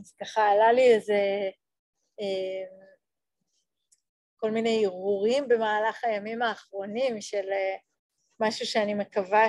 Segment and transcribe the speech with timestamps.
[0.00, 1.50] אז ככה עלה לי איזה
[2.20, 2.64] אה,
[4.36, 7.76] כל מיני הרהורים במהלך הימים האחרונים של אה,
[8.40, 9.48] משהו שאני מקווה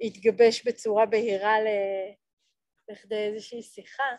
[0.00, 1.56] שיתגבש בצורה בהירה
[2.88, 4.16] לכדי איזושהי שיחה.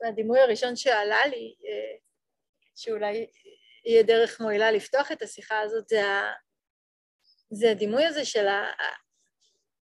[0.00, 1.54] והדימוי הראשון שעלה לי,
[2.76, 3.26] שאולי
[3.84, 5.88] יהיה דרך מועילה לפתוח את השיחה הזאת,
[7.50, 8.46] זה, הדימוי הזה של.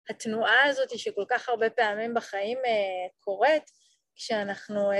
[0.09, 3.63] התנועה הזאת שכל כך הרבה פעמים בחיים uh, קורית,
[4.15, 4.95] כשאנחנו uh,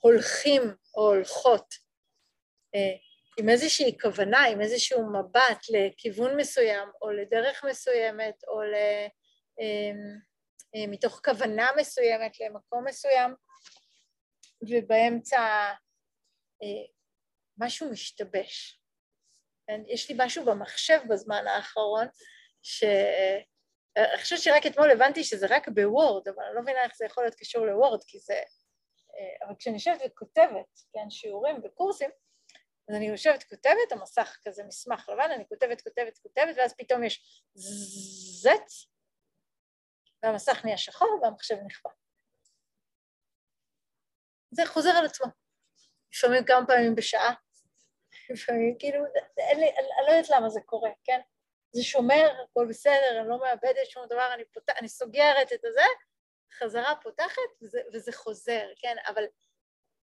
[0.00, 0.62] הולכים
[0.94, 1.74] או הולכות
[2.76, 2.78] uh,
[3.38, 8.74] עם איזושהי כוונה, עם איזשהו מבט לכיוון מסוים, או לדרך מסוימת, או ל...
[9.60, 10.26] uh,
[10.88, 13.34] מתוך כוונה מסוימת למקום מסוים,
[14.62, 15.72] ובאמצע
[17.58, 18.80] משהו משתבש.
[19.66, 19.80] כן?
[19.86, 22.06] יש לי משהו במחשב בזמן האחרון,
[22.62, 22.84] ש...
[23.96, 27.24] אני חושבת שרק אתמול הבנתי שזה רק בוורד, אבל אני לא מבינה איך זה יכול
[27.24, 28.40] להיות קשור לוורד, כי זה...
[29.46, 32.10] אבל כשאני יושבת וכותבת, כן, שיעורים וקורסים,
[32.88, 37.42] אז אני יושבת, כותבת, המסך כזה מסמך לבן, אני כותבת, כותבת, כותבת, ואז פתאום יש
[38.42, 38.86] זץ,
[40.22, 41.88] והמסך נהיה שחור והמחשב נכפה.
[44.50, 45.26] זה חוזר על עצמו.
[46.12, 47.34] לפעמים כמה פעמים בשעה,
[48.30, 49.04] לפעמים כאילו,
[49.52, 49.70] אני
[50.06, 51.20] לא יודעת למה זה קורה, כן?
[51.76, 54.70] זה שומר, הכל בסדר, אני לא מאבדת שום דבר, אני, פות...
[54.80, 55.82] אני סוגרת את הזה,
[56.58, 58.96] חזרה פותחת וזה, וזה חוזר, כן?
[59.06, 59.24] אבל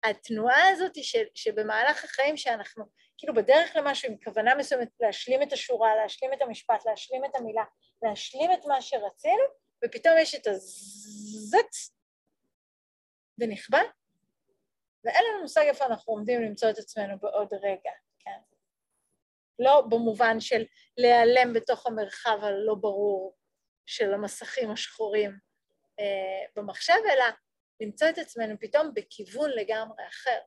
[0.03, 2.85] התנועה הזאת ש, שבמהלך החיים שאנחנו
[3.17, 7.63] כאילו בדרך למשהו עם כוונה מסוימת להשלים את השורה, להשלים את המשפט, להשלים את המילה,
[8.01, 9.43] להשלים את מה שרצינו,
[9.85, 11.95] ופתאום יש את הזץ
[13.39, 13.81] ונכבה,
[15.03, 18.54] ואין לנו מושג איפה אנחנו עומדים למצוא את עצמנו בעוד רגע, כן?
[19.59, 20.65] לא במובן של
[20.97, 23.35] להיעלם בתוך המרחב הלא ברור
[23.85, 25.31] של המסכים השחורים
[25.99, 27.25] אה, במחשב, אלא
[27.81, 30.39] למצוא את עצמנו פתאום בכיוון לגמרי אחר.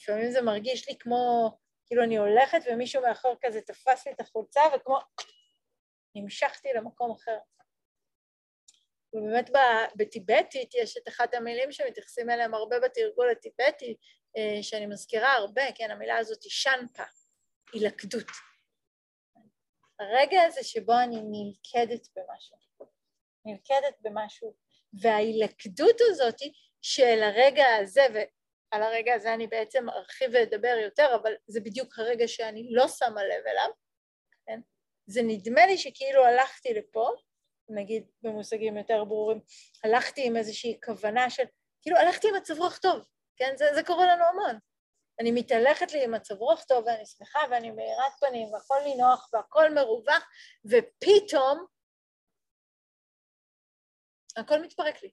[0.00, 1.50] לפעמים זה מרגיש לי כמו,
[1.86, 4.98] כאילו אני הולכת ומישהו מאחור כזה תפס לי את החולצה וכמו
[6.14, 7.38] נמשכתי למקום אחר.
[9.14, 9.50] ובאמת
[9.96, 13.96] בטיבטית יש את אחת המילים שמתייחסים אליהם הרבה בתרגול הטיבטי,
[14.36, 17.02] אה, שאני מזכירה הרבה, כן, המילה הזאת היא שנפה,
[17.72, 18.26] היא לקדות.
[20.00, 22.56] הרגע הזה שבו אני נלכדת במשהו,
[23.44, 24.54] נלכדת במשהו,
[25.00, 26.40] וההילכדות הזאת
[26.82, 32.28] של הרגע הזה, ועל הרגע הזה אני בעצם ארחיב ואדבר יותר, אבל זה בדיוק הרגע
[32.28, 33.70] שאני לא שמה לב אליו,
[34.46, 34.60] כן?
[35.06, 37.10] זה נדמה לי שכאילו הלכתי לפה,
[37.68, 39.40] נגיד במושגים יותר ברורים,
[39.84, 41.44] הלכתי עם איזושהי כוונה של,
[41.82, 43.06] כאילו הלכתי עם מצב רוח טוב,
[43.36, 43.52] כן?
[43.56, 44.58] זה, זה קורה לנו המון.
[45.20, 49.74] אני מתהלכת לי עם מצב רוח טוב ואני שמחה ואני מאירת פנים והכל נינוח והכל
[49.74, 50.28] מרווח
[50.64, 51.66] ופתאום
[54.36, 55.10] הכל מתפרק לי.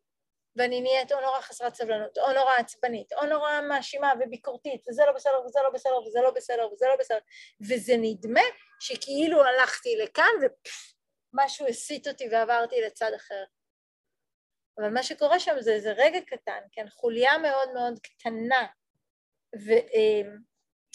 [0.55, 5.11] ואני נהיית או נורא חסרת סבלנות או נורא עצבנית או נורא מאשימה וביקורתית וזה לא
[5.11, 7.19] בסדר וזה לא בסדר וזה לא בסדר וזה לא בסדר.
[7.61, 8.41] וזה נדמה
[8.79, 10.31] שכאילו הלכתי לכאן
[11.33, 13.43] ומשהו הסיט אותי ועברתי לצד אחר.
[14.77, 18.65] אבל מה שקורה שם זה איזה רגע קטן, כן, חוליה מאוד מאוד קטנה
[19.55, 20.21] ו, אה,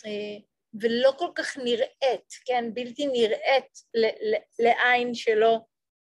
[0.06, 0.36] אה,
[0.80, 3.78] ולא כל כך נראית, כן, בלתי נראית
[4.58, 5.58] לעין שלא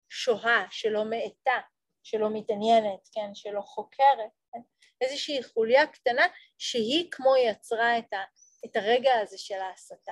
[0.10, 1.60] שוהה, שלא מאטה,
[2.04, 4.60] שלא מתעניינת, כן, שלא חוקרת, כן?
[5.02, 6.28] איזושהי חוליה קטנה
[6.58, 8.24] שהיא כמו יצרה את, ה,
[8.66, 10.12] את הרגע הזה של ההסתה,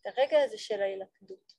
[0.00, 1.52] את הרגע הזה של ההילכדות.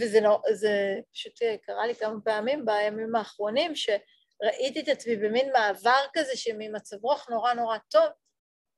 [0.00, 3.90] וזה לא, זה פשוט קרה לי כמה פעמים בימים האחרונים, ש...
[4.42, 8.08] ראיתי את עצמי במין מעבר כזה שממצב רוח נורא נורא טוב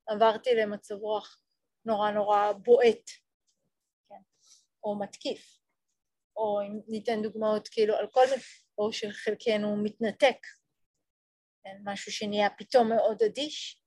[0.07, 1.37] עברתי למצב רוח
[1.85, 3.09] נורא נורא בועט,
[4.09, 4.21] כן,
[4.83, 5.59] או מתקיף,
[6.37, 8.41] או אם ניתן דוגמאות כאילו על כל מיני,
[8.77, 10.37] או שחלקנו מתנתק,
[11.63, 13.81] כן, משהו שנהיה פתאום מאוד אדיש,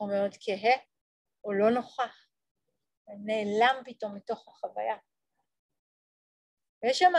[0.00, 0.76] או מאוד כהה,
[1.44, 2.26] או לא נוכח,
[3.24, 4.96] נעלם פתאום מתוך החוויה.
[6.82, 7.12] ויש שם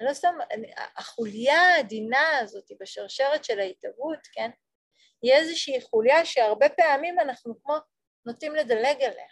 [0.00, 0.34] לא סתם,
[0.96, 4.50] החוליה העדינה הזאת בשרשרת של ההתהוות, כן,
[5.22, 7.74] היא איזושהי חוליה שהרבה פעמים אנחנו כמו
[8.26, 9.28] נוטים לדלג עליה.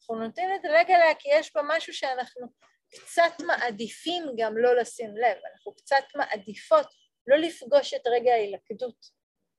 [0.00, 2.46] אנחנו נוטים לדלג עליה כי יש בה משהו שאנחנו
[2.90, 6.86] קצת מעדיפים גם לא לשים לב, אנחנו קצת מעדיפות
[7.26, 9.06] לא לפגוש את רגע ההילכדות,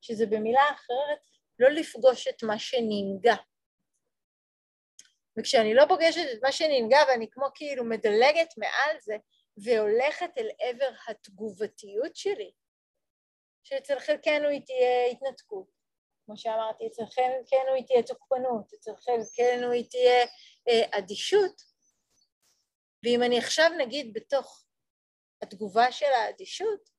[0.02, 1.20] שזה במילה אחרת
[1.60, 3.36] לא לפגוש את מה שננגע.
[5.40, 9.16] וכשאני לא פוגשת את מה שננגע ואני כמו כאילו מדלגת מעל זה,
[9.64, 12.52] והולכת אל עבר התגובתיות שלי,
[13.64, 15.68] שאצל חלקנו היא תהיה התנתקות,
[16.26, 20.26] כמו שאמרתי, אצל חלקנו היא תהיה תוקפנות, אצל חלקנו היא תהיה
[20.70, 21.62] אה, אדישות,
[23.04, 24.64] ואם אני עכשיו נגיד בתוך
[25.42, 26.90] התגובה של האדישות,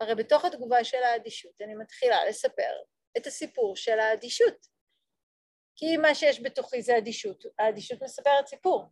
[0.00, 2.72] הרי בתוך התגובה של האדישות אני מתחילה לספר
[3.16, 4.66] את הסיפור של האדישות.
[5.76, 8.84] כי מה שיש בתוכי זה אדישות, האדישות מספרת סיפור.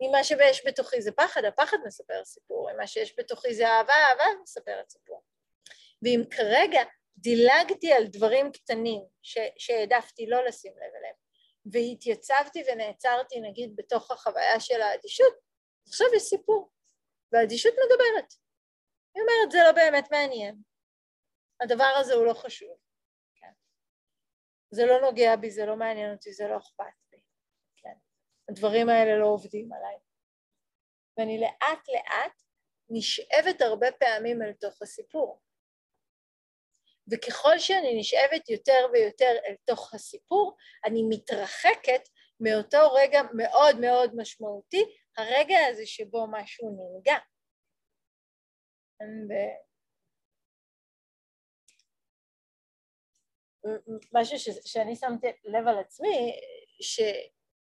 [0.00, 2.70] אם מה שיש בתוכי זה פחד, הפחד מספר סיפור.
[2.70, 5.22] אם מה שיש בתוכי זה אהבה, האהבה מספרת סיפור.
[6.02, 6.82] ואם כרגע
[7.16, 9.02] דילגתי על דברים קטנים
[9.58, 11.14] שהעדפתי לא לשים לב אליהם,
[11.72, 15.34] והתייצבתי ונעצרתי נגיד בתוך החוויה של האדישות,
[15.88, 16.70] עכשיו יש סיפור,
[17.32, 18.32] והאדישות מדברת.
[19.14, 20.56] היא אומרת, זה לא באמת מעניין,
[21.60, 22.76] הדבר הזה הוא לא חשוב,
[23.34, 23.52] כן.
[24.70, 27.03] זה לא נוגע בי, זה לא מעניין אותי, זה לא אכפת.
[28.50, 29.96] הדברים האלה לא עובדים עליי.
[31.18, 32.42] ואני לאט לאט
[32.88, 35.40] נשאבת הרבה פעמים אל תוך הסיפור.
[37.12, 42.08] וככל שאני נשאבת יותר ויותר אל תוך הסיפור, אני מתרחקת
[42.40, 44.84] מאותו רגע מאוד מאוד משמעותי,
[45.16, 47.18] הרגע הזה שבו משהו ננגע.
[49.02, 49.32] ו...
[54.12, 54.48] משהו ש...
[54.64, 56.32] שאני שמתי לב על עצמי,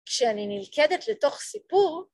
[0.06, 2.04] שכשאני נלכדת לתוך סיפור,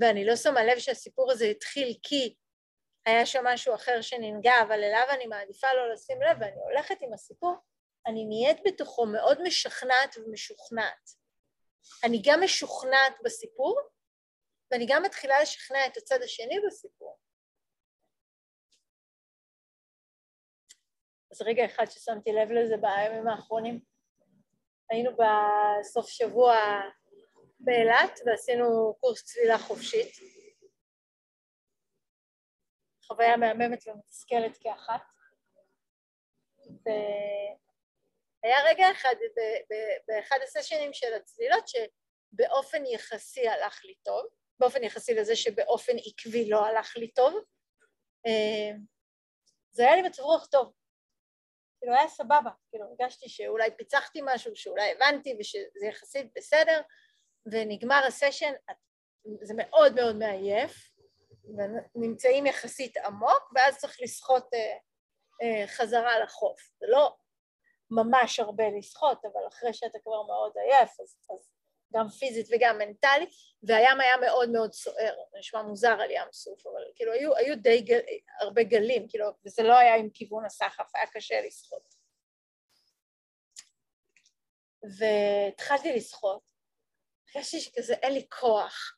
[0.00, 2.34] ואני לא שמה לב שהסיפור הזה התחיל כי
[3.06, 7.12] היה שם משהו אחר שננגע, אבל אליו אני מעדיפה לא לשים לב, ואני הולכת עם
[7.12, 7.54] הסיפור,
[8.06, 11.10] אני נהיית בתוכו מאוד משכנעת ומשוכנעת.
[12.04, 13.80] אני גם משוכנעת בסיפור,
[14.70, 17.18] ואני גם מתחילה לשכנע את הצד השני בסיפור.
[21.30, 23.80] אז רגע אחד ששמתי לב לזה בימים האחרונים,
[24.90, 26.56] היינו בסוף שבוע
[27.60, 30.12] באילת ועשינו קורס צלילה חופשית.
[33.06, 35.02] חוויה מהממת ומתסכלת כאחת.
[36.84, 39.14] והיה רגע אחד
[40.08, 44.26] באחד הסשנים של הצלילות שבאופן יחסי הלך לי טוב,
[44.58, 47.44] באופן יחסי לזה שבאופן עקבי לא הלך לי טוב.
[49.70, 50.72] זה היה לי מצב רוח טוב.
[51.86, 56.80] כאילו היה סבבה, כאילו הרגשתי שאולי פיצחתי משהו, שאולי הבנתי ושזה יחסית בסדר,
[57.46, 58.52] ונגמר הסשן,
[59.42, 60.90] זה מאוד מאוד מעייף,
[61.44, 64.76] ונמצאים יחסית עמוק, ואז צריך לשחות אה,
[65.42, 66.60] אה, חזרה לחוף.
[66.80, 67.16] זה לא
[67.90, 71.48] ממש הרבה לשחות, אבל אחרי שאתה כבר מאוד עייף, אז, אז
[71.94, 73.30] גם פיזית וגם מנטלית,
[73.62, 77.80] והים היה מאוד מאוד סוער, נשמע מוזר על ים סוף, אבל כאילו היו, היו די
[77.80, 78.00] גל,
[78.40, 81.94] הרבה גלים, כאילו, וזה לא היה עם כיוון הסחף, היה קשה לשחות.
[84.98, 86.42] והתחלתי לשחות,
[87.34, 88.96] הרגשתי שכזה אין לי כוח,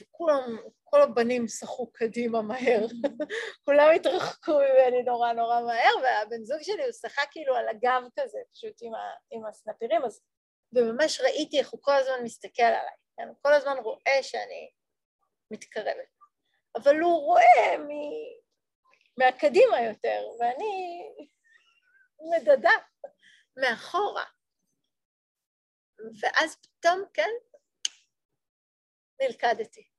[0.00, 2.86] וכולם, כל הבנים שחו קדימה מהר,
[3.64, 8.38] כולם התרחקו ממני נורא נורא מהר, והבן זוג שלי הוא שחה כאילו על הגב כזה,
[8.52, 10.22] פשוט עם, ה, עם הסנפירים, אז
[10.72, 13.28] וממש ראיתי איך הוא כל הזמן מסתכל עליי, כן?
[13.28, 14.70] הוא כל הזמן רואה שאני
[15.50, 16.08] מתקרבת,
[16.76, 17.88] אבל הוא רואה מ...
[19.18, 21.02] מהקדימה יותר, ואני
[22.30, 22.72] מדדה
[23.56, 24.24] מאחורה.
[26.20, 27.30] ואז פתאום, כן,
[29.22, 29.90] נלכדתי.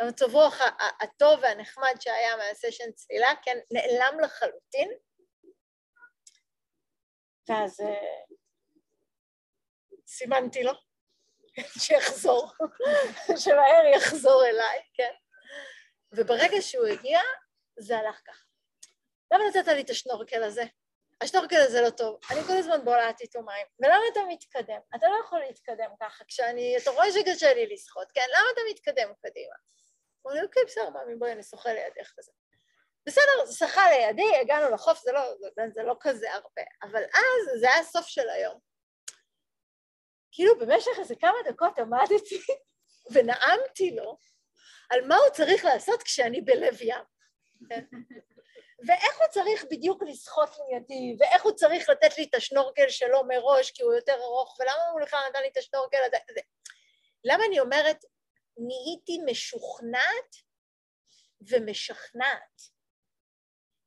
[0.00, 0.60] המצב רוח
[1.00, 4.92] הטוב והנחמד שהיה מהסשן צלילה, כן, נעלם לחלוטין.
[7.48, 8.36] ואז אה,
[10.16, 10.72] סימנתי לו
[11.78, 12.52] שיחזור,
[13.36, 15.12] שמהר יחזור אליי, כן.
[16.12, 17.20] וברגע שהוא הגיע,
[17.78, 18.44] זה הלך ככה.
[19.32, 20.62] למה נתת לי את השנורקל הזה?
[21.20, 24.80] השנורקל הזה לא טוב, אני כל הזמן בולעת איתו מים, ולמה אתה מתקדם?
[24.96, 28.26] אתה לא יכול להתקדם ככה, כשאני, אתה רואה שקשה לי לשחות, כן?
[28.28, 29.54] למה אתה מתקדם קדימה?
[30.26, 32.32] אמרו לי, אוקיי, בסדר, מאמי, בואי, אני שוחה לידך וזה.
[33.06, 37.70] בסדר, שחה לידי, הגענו לחוף, זה לא, זה, זה לא כזה הרבה, אבל אז זה
[37.70, 38.71] היה הסוף של היום.
[40.32, 42.38] כאילו במשך איזה כמה דקות עמדתי
[43.12, 44.18] ונאמתי לו
[44.90, 47.04] על מה הוא צריך לעשות כשאני בלב ים.
[48.86, 53.70] ואיך הוא צריך בדיוק לשחות לידי, ואיך הוא צריך לתת לי את השנורקל שלו מראש
[53.70, 56.40] כי הוא יותר ארוך, ולמה הוא בכלל נתן לי את השנורקל הזה?
[57.24, 58.04] למה אני אומרת,
[58.56, 60.36] נהייתי משוכנעת
[61.50, 62.62] ומשכנעת.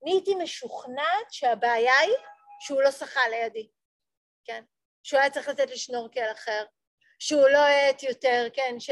[0.02, 2.16] נהייתי משוכנעת שהבעיה היא
[2.60, 3.70] שהוא לא שחה לידי,
[4.46, 4.64] כן?
[5.06, 6.66] שהוא היה צריך לתת לי שנורקל אחר,
[7.20, 8.90] שהוא לא האט יותר, כן, ש...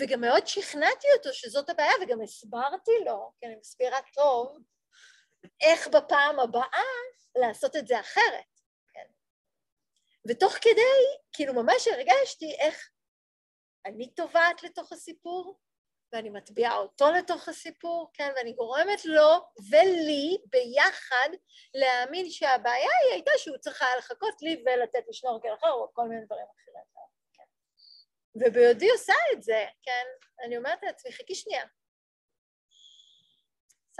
[0.00, 4.58] וגם מאוד שכנעתי אותו שזאת הבעיה, וגם הסברתי לו, כי אני מסבירה טוב,
[5.60, 6.82] איך בפעם הבאה
[7.36, 8.60] לעשות את זה אחרת,
[8.94, 9.06] כן.
[10.28, 12.90] ותוך כדי, כאילו ממש הרגשתי איך
[13.86, 15.58] אני טובעת לתוך הסיפור,
[16.12, 19.30] ואני מטביעה אותו לתוך הסיפור, כן, ואני גורמת לו
[19.70, 21.28] ולי ביחד
[21.74, 26.08] להאמין שהבעיה היא הייתה שהוא צריך היה לחכות לי ולתת לי שנורקל אחר או כל
[26.08, 26.84] מיני דברים אחרים.
[27.34, 27.44] כן.
[28.34, 30.06] ובעודי עושה את זה, כן,
[30.44, 31.64] אני אומרת לעצמי, חכי שנייה.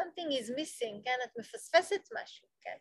[0.01, 2.77] something is missing, כן, את מפספסת משהו, כן.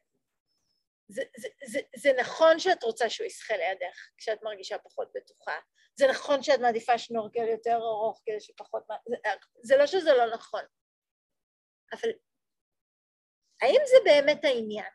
[1.10, 5.60] זה, זה, זה, זה נכון שאת רוצה שהוא ישחה לידך כשאת מרגישה פחות בטוחה,
[5.96, 8.84] זה נכון שאת מעדיפה שנורקל יותר ארוך כדי שפחות...
[9.08, 9.16] זה,
[9.64, 10.64] זה לא שזה לא נכון,
[11.94, 12.10] אבל
[13.62, 14.92] האם זה באמת העניין?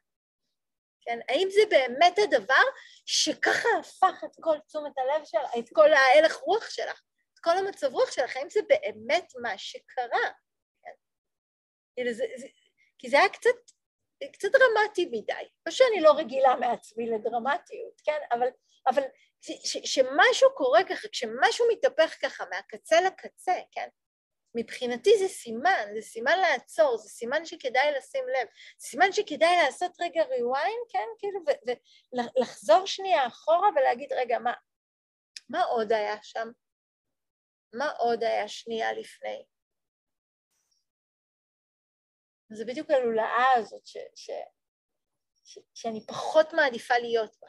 [1.00, 1.18] כן?
[1.28, 2.64] האם זה באמת הדבר
[3.06, 7.02] שככה הפך את כל תשומת הלב שלך, את כל ההלך רוח שלך,
[7.34, 10.30] את כל המצב רוח שלך, האם זה באמת מה שקרה?
[10.82, 10.94] כן?
[11.94, 12.46] כאילו זה, זה,
[12.98, 13.73] כי זה היה קצת,
[14.32, 15.48] קצת דרמטי מדי.
[15.66, 18.18] לא שאני לא רגילה מעצמי לדרמטיות, כן?
[18.32, 18.48] אבל,
[18.86, 19.02] אבל
[19.84, 23.88] שמשהו קורה ככה, כשמשהו מתהפך ככה מהקצה לקצה, כן?
[24.54, 28.48] מבחינתי זה סימן, זה סימן לעצור, זה סימן שכדאי לשים לב,
[28.80, 31.40] סימן שכדאי לעשות רגע rewind, כן, כאילו,
[32.12, 34.52] ולחזור שנייה אחורה ולהגיד, רגע, מה,
[35.48, 36.48] מה עוד היה שם?
[37.72, 39.44] מה עוד היה שנייה לפני?
[42.54, 44.30] זה בדיוק הלולאה הזאת ש, ש,
[45.44, 47.48] ש, שאני פחות מעדיפה להיות בה,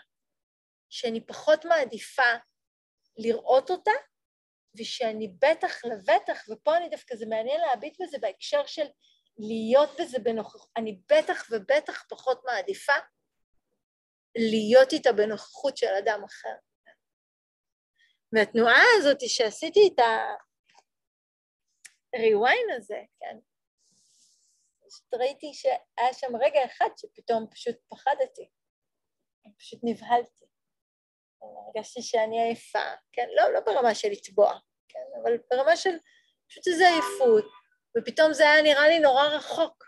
[0.90, 2.34] שאני פחות מעדיפה
[3.18, 3.92] לראות אותה
[4.80, 8.86] ושאני בטח לבטח, ופה אני דווקא, זה מעניין להביט בזה בהקשר של
[9.38, 12.94] להיות בזה בנוכחות, אני בטח ובטח פחות מעדיפה
[14.36, 16.56] להיות איתה בנוכחות של אדם אחר.
[18.34, 20.00] והתנועה הזאת שעשיתי את
[22.14, 23.38] הריוויין הזה, כן,
[24.96, 28.50] פשוט ראיתי שהיה שם רגע אחד שפתאום פשוט פחדתי,
[29.58, 30.46] פשוט נבהלתי.
[31.42, 34.60] הרגשתי שאני עייפה, כן, לא, לא ברמה של לטבוע,
[34.90, 35.98] כן, אבל ברמה של
[36.50, 37.46] פשוט איזו עייפות,
[37.98, 39.84] ופתאום זה היה נראה לי נורא רחוק,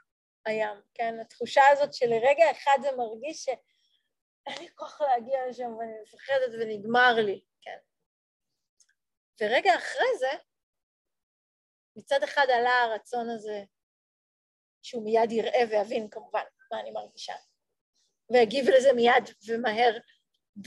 [0.46, 6.52] הים, כן, התחושה הזאת שלרגע אחד זה מרגיש שאין לי כוח להגיע לשם ואני מפחדת
[6.54, 7.78] ונגמר לי, כן.
[9.42, 10.32] ורגע אחרי זה,
[11.98, 13.64] מצד אחד עלה הרצון הזה,
[14.88, 17.34] שהוא מיד יראה ויבין כמובן מה אני מרגישה,
[18.34, 19.98] ויגיב לזה מיד ומהר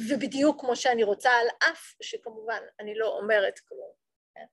[0.09, 3.93] ובדיוק כמו שאני רוצה, על אף שכמובן אני לא אומרת כלום.
[4.35, 4.47] כן?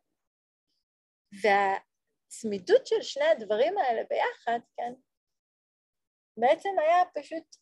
[1.42, 4.94] והצמידות של שני הדברים האלה ביחד, כן,
[6.38, 7.56] בעצם היה פשוט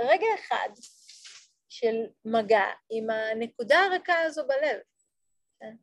[0.00, 0.68] רגע אחד
[1.68, 1.94] של
[2.24, 4.80] מגע עם הנקודה הרכה הזו בלב.
[5.60, 5.76] כן?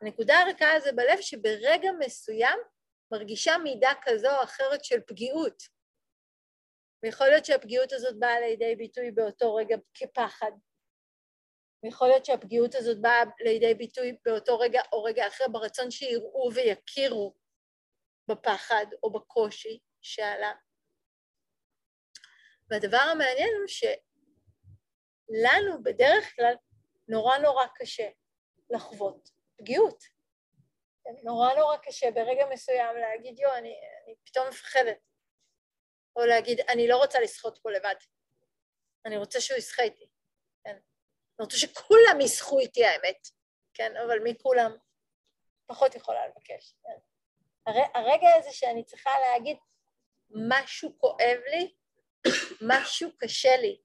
[0.00, 2.58] הנקודה הרכה הזו בלב שברגע מסוים
[3.14, 5.62] מרגישה מידה כזו או אחרת של פגיעות.
[7.02, 10.50] ויכול להיות שהפגיעות הזאת באה לידי ביטוי באותו רגע כפחד.
[11.82, 17.34] ויכול להיות שהפגיעות הזאת באה לידי ביטוי באותו רגע או רגע אחר ברצון שיראו ויכירו
[18.30, 20.52] בפחד או בקושי שעלה.
[22.70, 23.92] והדבר המעניין הוא שלנו
[25.82, 26.54] בדרך כלל
[27.08, 28.08] נורא נורא קשה
[28.70, 30.13] לחוות פגיעות.
[31.22, 34.98] נורא נורא קשה ברגע מסוים להגיד, יו, אני, אני פתאום מפחדת.
[36.16, 37.94] או להגיד, אני לא רוצה לשחות פה לבד,
[39.06, 40.06] אני רוצה שהוא ישחה איתי.
[40.64, 40.70] כן?
[40.70, 43.28] אני רוצה שכולם ישחו איתי האמת,
[43.74, 43.96] כן?
[43.96, 44.76] אבל מי כולם?
[45.66, 46.74] פחות יכולה לבקש.
[46.82, 46.98] כן?
[47.66, 49.56] הר, הרגע הזה שאני צריכה להגיד,
[50.48, 51.74] משהו כואב לי,
[52.68, 53.82] משהו קשה לי.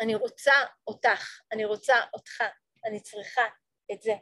[0.00, 0.52] אני רוצה
[0.86, 2.42] אותך, אני רוצה אותך,
[2.84, 3.46] אני צריכה
[3.92, 4.12] את זה.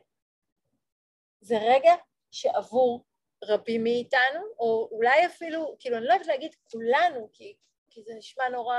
[1.40, 1.94] זה רגע
[2.30, 3.04] שעבור
[3.44, 7.56] רבים מאיתנו, או אולי אפילו, כאילו, אני לא אוהבת להגיד כולנו, כי,
[7.90, 8.76] כי זה נשמע נורא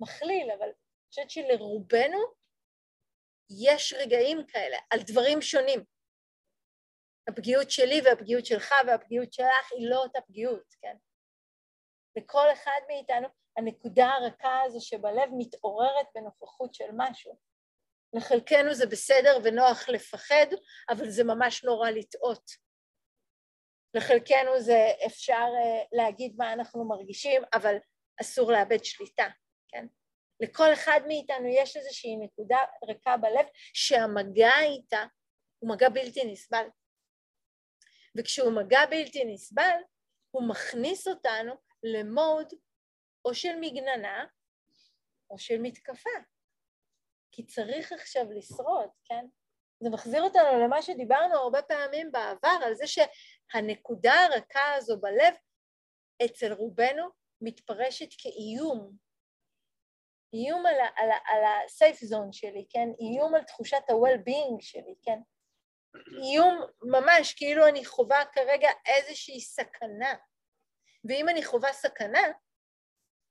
[0.00, 0.74] מכליל, אבל אני
[1.08, 2.18] חושבת שלרובנו
[3.50, 5.84] יש רגעים כאלה, על דברים שונים.
[7.28, 10.96] הפגיעות שלי והפגיעות שלך והפגיעות שלך היא לא אותה פגיעות, כן?
[12.16, 17.38] לכל אחד מאיתנו הנקודה הרכה הזו שבלב מתעוררת בנוכחות של משהו.
[18.12, 20.46] לחלקנו זה בסדר ונוח לפחד,
[20.90, 22.50] אבל זה ממש נורא לטעות.
[23.94, 27.76] לחלקנו זה אפשר אה, להגיד מה אנחנו מרגישים, אבל
[28.20, 29.28] אסור לאבד שליטה,
[29.68, 29.86] כן?
[30.40, 35.04] לכל אחד מאיתנו יש איזושהי נקודה ריקה בלב שהמגע איתה
[35.58, 36.66] הוא מגע בלתי נסבל.
[38.18, 39.78] וכשהוא מגע בלתי נסבל,
[40.30, 42.52] הוא מכניס אותנו למוד
[43.24, 44.24] או של מגננה
[45.30, 46.10] או של מתקפה.
[47.32, 49.26] כי צריך עכשיו לשרוד, כן?
[49.80, 55.34] זה מחזיר אותנו למה שדיברנו הרבה פעמים בעבר, על זה שהנקודה הרכה הזו בלב
[56.24, 57.08] אצל רובנו
[57.40, 58.96] מתפרשת כאיום,
[60.34, 62.88] איום על, ה- על, ה- על ה-safe zone שלי, כן?
[63.00, 65.18] איום על תחושת ה-well-being שלי, כן?
[66.22, 70.14] איום ממש, כאילו אני חווה כרגע איזושהי סכנה.
[71.08, 72.22] ואם אני חווה סכנה,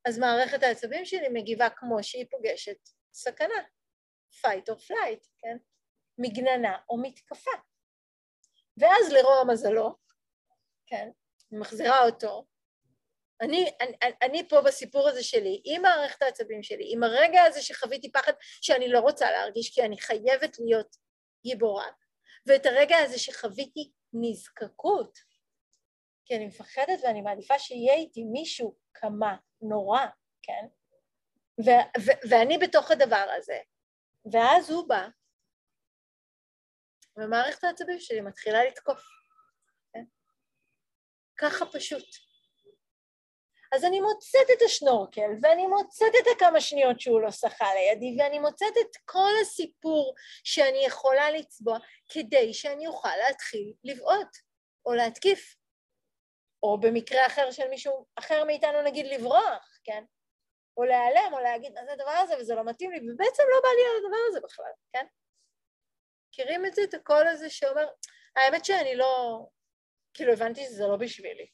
[0.07, 2.77] אז מערכת העצבים שלי מגיבה כמו שהיא פוגשת
[3.13, 3.63] סכנה,
[4.31, 5.57] fight or flight, כן?
[6.17, 7.51] מגננה או מתקפה.
[8.77, 9.95] ואז לרוע מזלו,
[10.87, 11.09] כן,
[11.51, 12.45] אני מחזירה אותו,
[13.41, 18.11] אני, אני, אני פה בסיפור הזה שלי, עם מערכת העצבים שלי, עם הרגע הזה שחוויתי
[18.11, 20.95] פחד שאני לא רוצה להרגיש כי אני חייבת להיות
[21.43, 21.87] גיבורה,
[22.45, 25.19] ואת הרגע הזה שחוויתי נזקקות,
[26.25, 30.05] כי אני מפחדת ואני מעדיפה שיהיה איתי מישהו כמה נורא,
[30.41, 30.65] כן?
[31.65, 33.57] ו- ו- ואני בתוך הדבר הזה,
[34.33, 35.07] ואז הוא בא,
[37.17, 39.01] ומערכת העצבים שלי מתחילה לתקוף,
[39.93, 40.03] כן?
[41.37, 42.05] ככה פשוט.
[43.75, 48.39] אז אני מוצאת את השנורקל, ואני מוצאת את הכמה שניות שהוא לא שחה לידי, ואני
[48.39, 51.77] מוצאת את כל הסיפור שאני יכולה לצבוע
[52.09, 54.37] כדי שאני אוכל להתחיל לבעוט,
[54.85, 55.55] או להתקיף,
[56.63, 60.03] או במקרה אחר של מישהו אחר מאיתנו נגיד לברוח, כן?
[60.77, 63.69] או להיעלם, או להגיד מה זה הדבר הזה וזה לא מתאים לי, ובעצם לא בא
[63.69, 65.05] לי על הדבר הזה בכלל, כן?
[66.29, 67.87] מכירים את זה, את הקול הזה שאומר,
[68.35, 69.45] האמת שאני לא,
[70.13, 71.47] כאילו הבנתי שזה לא בשבילי.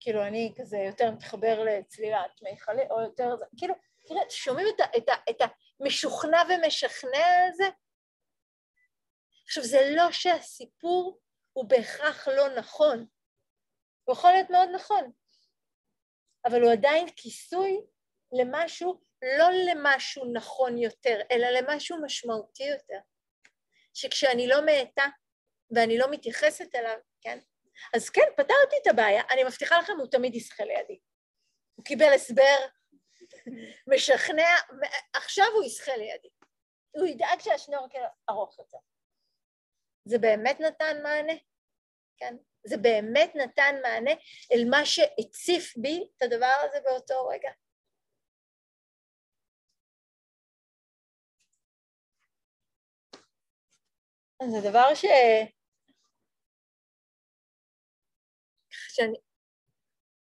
[0.00, 3.74] כאילו אני כזה יותר מתחבר לצלילת מיכלי, או יותר זה, כאילו,
[4.08, 5.50] תראה, שומעים את, את, את
[5.80, 7.64] המשוכנע ומשכנע הזה?
[9.44, 11.20] עכשיו, זה לא שהסיפור
[11.52, 13.06] הוא בהכרח לא נכון,
[14.04, 15.12] הוא יכול להיות מאוד נכון,
[16.44, 17.80] אבל הוא עדיין כיסוי
[18.32, 19.00] למשהו,
[19.38, 22.98] לא למשהו נכון יותר, אלא למשהו משמעותי יותר.
[23.94, 25.06] שכשאני לא מאטה
[25.70, 27.38] ואני לא מתייחסת אליו, כן?
[27.94, 30.98] אז כן, פתרתי את הבעיה, אני מבטיחה לכם, הוא תמיד ישחה לידי.
[31.74, 32.56] הוא קיבל הסבר
[33.94, 34.48] משכנע,
[35.14, 36.28] עכשיו הוא ישחה לידי.
[36.90, 37.98] הוא ידאג שהשנורקל
[38.30, 38.78] ארוך יותר.
[40.04, 41.32] זה באמת נתן מענה,
[42.16, 42.36] כן?
[42.66, 44.10] זה באמת נתן מענה
[44.52, 47.50] אל מה שהציף בי את הדבר הזה באותו רגע.
[54.46, 55.04] זה דבר ש...
[58.70, 59.18] שאני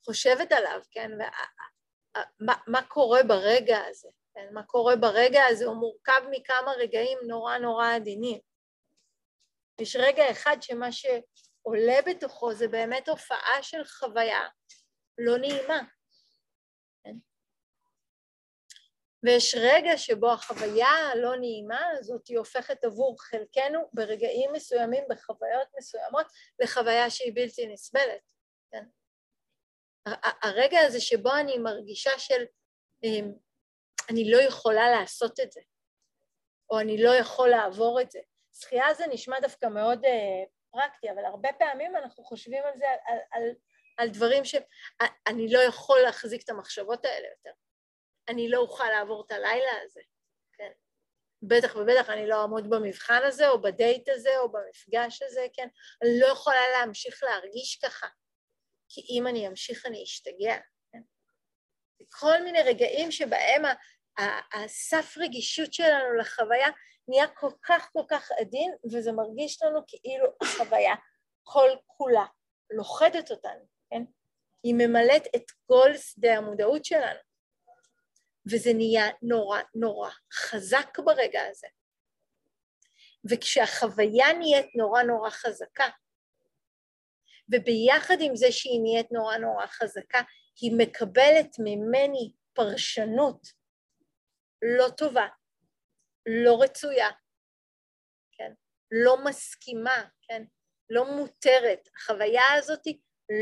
[0.06, 6.21] חושבת עליו, כן, ומה, מה קורה ברגע הזה, כן, מה קורה ברגע הזה, הוא מורכב
[6.32, 8.39] מכמה רגעים נורא נורא עדינים.
[9.82, 14.41] יש רגע אחד שמה שעולה בתוכו זה באמת הופעה של חוויה
[15.17, 15.80] לא נעימה.
[17.04, 17.15] כן?
[19.23, 26.25] ויש רגע שבו החוויה הלא נעימה הזאת היא הופכת עבור חלקנו ברגעים מסוימים, בחוויות מסוימות,
[26.59, 28.31] לחוויה שהיא בלתי נסבלת.
[28.71, 28.83] כן?
[30.41, 32.45] הרגע הזה שבו אני מרגישה של
[33.03, 33.31] אמ,
[34.09, 35.62] אני לא יכולה לעשות את זה,
[36.69, 38.19] או אני לא יכול לעבור את זה.
[38.53, 40.09] שחייה זה נשמע דווקא מאוד uh,
[40.71, 43.49] פרקטי, אבל הרבה פעמים אנחנו חושבים על זה, על, על,
[43.97, 47.62] על דברים שאני לא יכול להחזיק את המחשבות האלה יותר.
[48.29, 50.01] אני לא אוכל לעבור את הלילה הזה,
[50.57, 50.71] כן?
[51.41, 55.67] בטח ובטח אני לא אעמוד במבחן הזה, או בדייט הזה, או במפגש הזה, כן?
[56.03, 58.07] אני לא יכולה להמשיך להרגיש ככה.
[58.89, 60.57] כי אם אני אמשיך אני אשתגע.
[60.91, 61.01] כן?
[62.09, 63.63] כל מיני רגעים שבהם
[64.53, 66.67] הסף רגישות שלנו לחוויה
[67.07, 70.95] נהיה כל כך כל כך עדין, וזה מרגיש לנו כאילו החוויה
[71.43, 72.25] כל כולה
[72.69, 74.03] לוכדת אותנו, כן?
[74.63, 77.19] היא ממלאת את כל שדה המודעות שלנו.
[78.51, 81.67] וזה נהיה נורא נורא חזק ברגע הזה.
[83.29, 85.89] וכשהחוויה נהיית נורא נורא חזקה,
[87.53, 90.21] וביחד עם זה שהיא נהיית נורא נורא חזקה,
[90.62, 93.47] היא מקבלת ממני פרשנות
[94.62, 95.27] לא טובה,
[96.25, 97.10] לא רצויה,
[98.32, 98.53] כן?
[98.91, 100.43] לא מסכימה, כן?
[100.89, 101.89] לא מותרת.
[101.95, 102.82] החוויה הזאת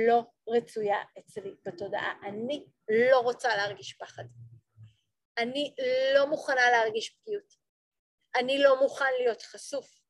[0.07, 2.13] לא רצויה אצלי בתודעה.
[2.23, 2.65] אני
[3.09, 4.23] לא רוצה להרגיש פחד.
[5.37, 5.75] אני
[6.15, 7.53] לא מוכנה להרגיש פגיעות.
[8.35, 10.01] אני לא מוכן להיות חשוף.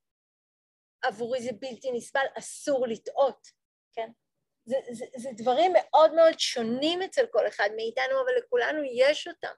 [1.02, 3.48] עבורי זה בלתי נסבל, אסור לטעות.
[3.94, 4.10] כן?
[4.66, 9.54] זה, זה, זה דברים מאוד מאוד שונים אצל כל אחד מאיתנו, אבל לכולנו יש אותם.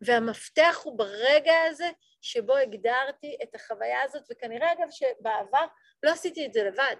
[0.00, 5.66] והמפתח הוא ברגע הזה שבו הגדרתי את החוויה הזאת, וכנראה אגב שבעבר
[6.02, 6.96] לא עשיתי את זה לבד.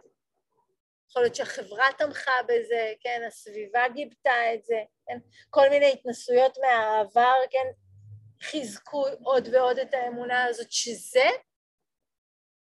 [1.10, 5.18] יכול להיות שהחברה תמכה בזה, כן, הסביבה גיבתה את זה, כן,
[5.50, 7.66] כל מיני התנסויות מהעבר, כן,
[8.42, 11.28] חיזקו עוד ועוד את האמונה הזאת, שזה,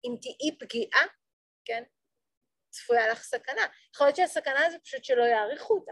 [0.06, 1.02] אם תהיי פגיעה,
[1.65, 1.84] כן,
[2.69, 3.62] צפויה לך סכנה.
[3.95, 5.91] יכול להיות שהסכנה זה פשוט שלא יעריכו אותה.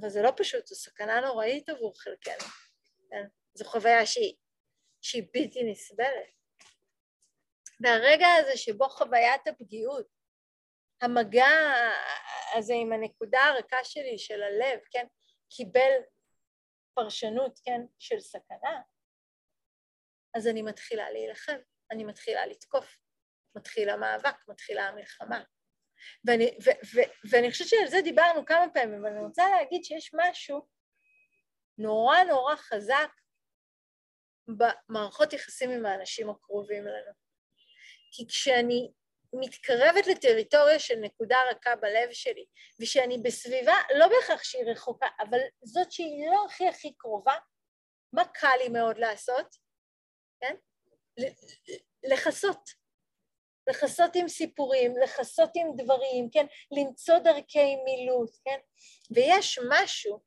[0.00, 2.46] אבל זה לא פשוט, זו סכנה נוראית עבור חלקנו.
[3.10, 3.24] כן?
[3.54, 4.36] זו חוויה שהיא,
[5.00, 6.40] שהיא בלתי נסבלת.
[7.80, 10.06] והרגע הזה שבו חוויית הפגיעות,
[11.02, 11.46] המגע
[12.54, 15.06] הזה עם הנקודה הריקה שלי של הלב, כן,
[15.50, 15.90] קיבל
[16.94, 18.80] פרשנות, כן, של סכנה,
[20.34, 21.58] אז אני מתחילה להילחם,
[21.90, 22.96] אני מתחילה לתקוף,
[23.56, 25.42] מתחיל המאבק, מתחילה המלחמה.
[26.26, 30.10] ואני, ו, ו, ואני חושבת שעל זה דיברנו כמה פעמים, אבל אני רוצה להגיד שיש
[30.14, 30.68] משהו
[31.78, 33.10] נורא נורא חזק
[34.48, 37.12] במערכות יחסים עם האנשים הקרובים לנו.
[38.12, 38.92] כי כשאני
[39.32, 42.44] מתקרבת לטריטוריה של נקודה רכה בלב שלי,
[42.80, 47.34] ושאני בסביבה, לא בהכרח שהיא רחוקה, אבל זאת שהיא לא הכי הכי קרובה,
[48.12, 49.56] מה קל לי מאוד לעשות?
[50.40, 50.56] כן?
[52.02, 52.70] לכסות.
[53.68, 56.46] לכסות עם סיפורים, לכסות עם דברים, כן?
[56.70, 58.58] למצוא דרכי מילוט, כן?
[59.10, 60.20] ויש משהו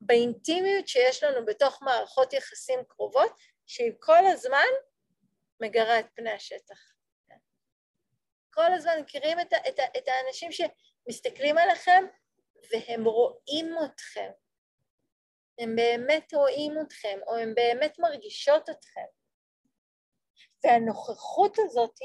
[0.00, 3.32] באינטימיות שיש לנו בתוך מערכות יחסים קרובות,
[3.66, 4.68] שהיא כל הזמן
[5.60, 6.91] מגרה את פני השטח.
[8.54, 12.04] כל הזמן מכירים את, את, את האנשים שמסתכלים עליכם
[12.70, 14.30] והם רואים אתכם.
[15.58, 19.04] הם באמת רואים אתכם, או הם באמת מרגישות אתכם.
[20.64, 21.98] והנוכחות הזאת,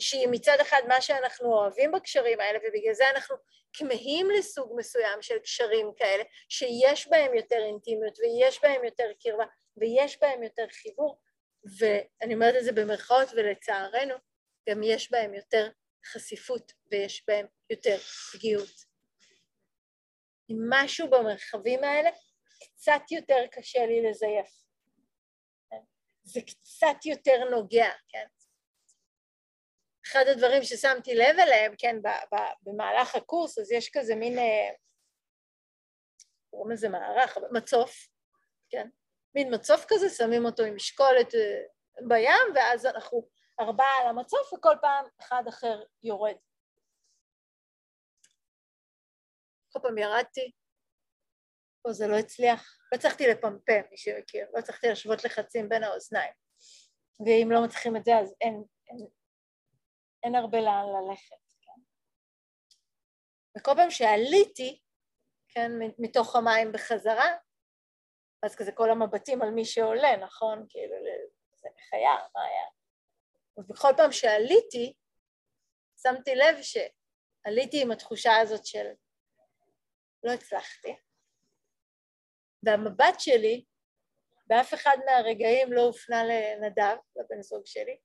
[0.00, 3.36] שהיא מצד אחד מה שאנחנו אוהבים בקשרים האלה, ובגלל זה אנחנו
[3.72, 9.44] כמהים לסוג מסוים של קשרים כאלה, שיש בהם יותר אינטימיות ויש בהם יותר קרבה
[9.76, 11.20] ויש בהם יותר חיבור,
[11.78, 14.14] ואני אומרת את זה במרכאות ולצערנו,
[14.68, 15.68] גם יש בהם יותר
[16.06, 17.96] חשיפות ויש בהם יותר
[18.32, 18.84] פגיעות.
[20.70, 22.10] משהו במרחבים האלה
[22.60, 24.66] קצת יותר קשה לי לזייף.
[26.22, 28.26] זה קצת יותר נוגע, כן?
[30.06, 31.96] אחד הדברים ששמתי לב אליהם, כן,
[32.62, 34.70] במהלך הקורס, אז יש כזה מין, אה,
[36.50, 38.08] קוראים לזה מערך, מצוף,
[38.70, 38.88] כן?
[39.34, 41.62] מין מצוף כזה, שמים אותו עם משקולת אה,
[42.08, 43.28] בים, ואז אנחנו
[43.60, 46.36] ארבעה על המצוף, וכל פעם אחד אחר יורד.
[49.72, 50.52] כל פעם ירדתי,
[51.82, 56.32] פה זה לא הצליח, לא הצלחתי לפמפם, מי שמכיר, לא הצלחתי להשוות לחצים בין האוזניים.
[57.26, 59.06] ואם לא מצליחים את זה, אז אין, אין,
[60.22, 61.80] אין הרבה לאן ללכת, כן.
[63.58, 64.80] וכל פעם שעליתי,
[65.48, 67.28] כן, מתוך המים בחזרה,
[68.42, 70.66] אז כזה כל המבטים על מי שעולה, נכון?
[70.68, 70.94] כאילו,
[71.54, 72.75] זה חיה, מה היה?
[73.58, 74.94] ובכל פעם שעליתי,
[76.02, 78.86] שמתי לב שעליתי עם התחושה הזאת של
[80.24, 80.96] לא הצלחתי.
[82.62, 83.64] והמבט שלי
[84.46, 87.98] באף אחד מהרגעים לא הופנה לנדב, לבן זוג שלי,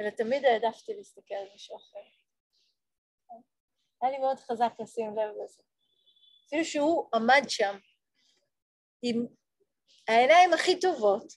[0.00, 1.98] אלא תמיד העדפתי להסתכל על מישהו אחר.
[4.02, 5.62] היה לי מאוד חזק לשים לב לזה.
[6.46, 7.78] אפילו שהוא עמד שם
[9.02, 9.26] עם
[10.08, 11.32] העיניים הכי טובות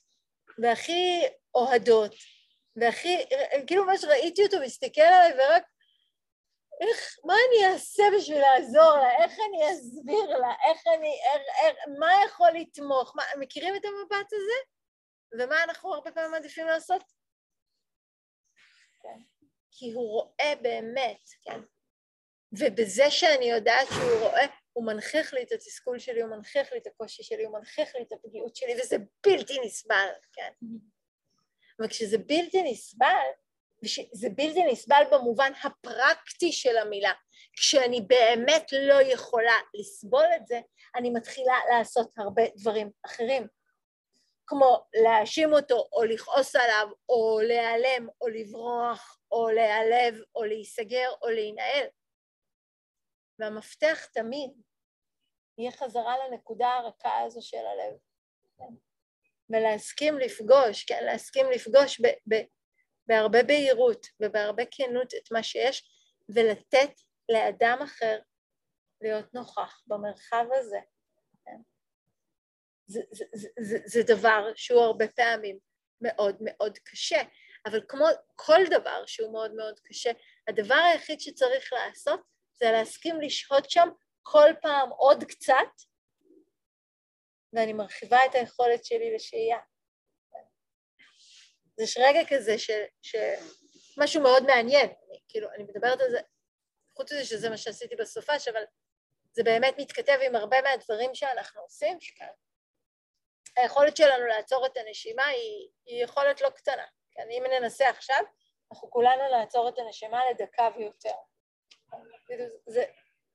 [0.62, 1.22] והכי
[1.54, 2.14] אוהדות,
[2.76, 3.24] והכי,
[3.66, 5.62] כאילו ממש ראיתי אותו מסתכל עליי ורק
[6.80, 9.24] איך, מה אני אעשה בשביל לעזור לה?
[9.24, 10.54] איך אני אסביר לה?
[10.68, 13.16] איך אני, איך, איך, מה יכול לתמוך?
[13.16, 14.58] מה, מכירים את המבט הזה?
[15.38, 17.02] ומה אנחנו הרבה פעמים מעדיפים לעשות?
[19.02, 19.18] כן.
[19.70, 21.60] כי הוא רואה באמת, כן?
[22.52, 26.86] ובזה שאני יודעת שהוא רואה, הוא מנכיח לי את התסכול שלי, הוא מנכיח לי את
[26.86, 30.52] הקושי שלי, הוא מנכיח לי את הפגיעות שלי, וזה בלתי נסבל, כן?
[31.84, 33.26] וכשזה בלתי נסבל,
[33.82, 37.12] וזה בלתי נסבל במובן הפרקטי של המילה.
[37.52, 40.60] כשאני באמת לא יכולה לסבול את זה,
[40.96, 43.46] אני מתחילה לעשות הרבה דברים אחרים.
[44.46, 51.28] כמו להאשים אותו, או לכעוס עליו, או להיעלם, או לברוח, או להיעלב, או להיסגר, או
[51.28, 51.86] להינעל.
[53.38, 54.50] והמפתח תמיד
[55.58, 57.94] יהיה חזרה לנקודה הרכה הזו של הלב.
[58.58, 58.74] כן?
[59.52, 62.46] ולהסכים לפגוש, כן, להסכים לפגוש ב- ב-
[63.06, 65.90] בהרבה בהירות ובהרבה כנות את מה שיש,
[66.34, 68.18] ולתת לאדם אחר
[69.00, 70.78] להיות נוכח במרחב הזה.
[71.44, 71.56] כן?
[72.86, 75.58] זה, זה, זה, זה, זה דבר שהוא הרבה פעמים
[76.00, 77.22] מאוד מאוד קשה,
[77.66, 78.04] אבל כמו
[78.36, 80.10] כל דבר שהוא מאוד מאוד קשה,
[80.48, 82.20] הדבר היחיד שצריך לעשות
[82.52, 83.88] זה להסכים לשהות שם
[84.22, 85.72] כל פעם עוד קצת,
[87.52, 89.58] ואני מרחיבה את היכולת שלי לשהייה.
[91.80, 92.70] יש רגע כזה ש,
[93.02, 96.20] שמשהו מאוד מעניין, אני, כאילו, אני מדברת על זה,
[96.96, 98.62] חוץ מזה שזה מה שעשיתי בסופש, אבל
[99.32, 102.26] זה באמת מתכתב עם הרבה מהדברים שאנחנו עושים שכאן.
[103.56, 106.86] היכולת שלנו לעצור את הנשימה היא, היא יכולת לא קטנה.
[107.10, 108.24] כן, אם ננסה עכשיו,
[108.72, 111.14] אנחנו כולנו לעצור את הנשימה לדקה ויותר.
[112.26, 112.84] כאילו, זה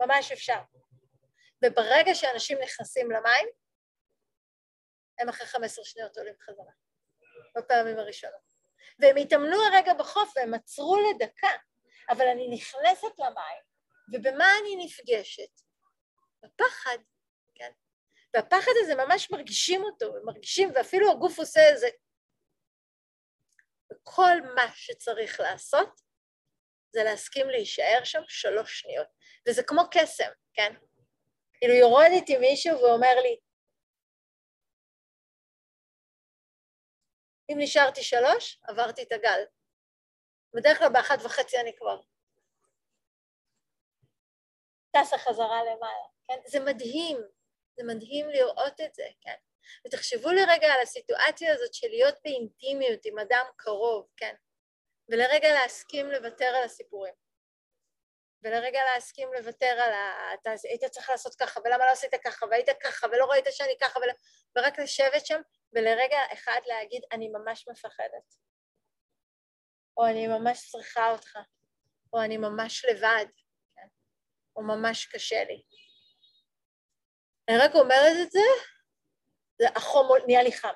[0.02, 0.60] ממש אפשר.
[1.66, 3.48] וברגע שאנשים נכנסים למים,
[5.20, 6.72] הם אחרי 15 שניות עולים חזרה.
[7.58, 8.48] בפעמים הראשונות.
[9.00, 11.52] והם התאמנו הרגע בחוף והם עצרו לדקה,
[12.10, 13.64] אבל אני נכנסת למים,
[14.14, 15.62] ובמה אני נפגשת?
[16.44, 16.98] בפחד,
[17.56, 17.72] כן?
[18.34, 21.88] והפחד הזה ממש מרגישים אותו, מרגישים, ואפילו הגוף עושה איזה
[24.04, 26.02] כל מה שצריך לעשות
[26.90, 29.08] זה להסכים להישאר שם שלוש שניות.
[29.48, 30.74] וזה כמו קסם, כן?
[31.54, 33.38] כאילו יורד איתי מישהו ואומר לי,
[37.50, 39.44] אם נשארתי שלוש, עברתי את הגל.
[40.54, 42.02] בדרך כלל באחת וחצי אני כבר
[44.92, 46.40] טסה חזרה למעלה, כן?
[46.46, 47.18] זה מדהים,
[47.78, 49.36] זה מדהים לראות את זה, כן?
[49.86, 54.36] ותחשבו לרגע על הסיטואציה הזאת של להיות באינטימיות עם אדם קרוב, כן?
[55.10, 57.14] ולרגע להסכים לוותר על הסיפורים.
[58.44, 60.34] ולרגע להסכים לוותר על ה...
[60.34, 64.00] אתה היית צריך לעשות ככה, ולמה לא עשית ככה, והיית ככה, ולא ראית שאני ככה,
[64.00, 64.10] ול...
[64.58, 65.42] ורק לשבת שם,
[65.74, 68.36] ולרגע אחד להגיד, אני ממש מפחדת.
[69.98, 71.38] או אני ממש צריכה אותך,
[72.14, 73.26] או אני ממש לבד,
[73.76, 73.88] כן?
[74.56, 75.64] או ממש קשה לי.
[77.50, 78.40] אני רק אומרת את זה,
[79.62, 80.74] זה החום נהיה לי חם.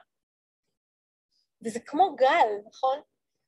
[1.66, 3.02] וזה כמו גל, נכון?